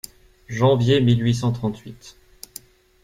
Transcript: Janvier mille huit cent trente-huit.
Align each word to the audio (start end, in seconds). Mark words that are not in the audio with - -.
Janvier 0.47 0.99
mille 0.99 1.21
huit 1.23 1.35
cent 1.35 1.51
trente-huit. 1.51 2.17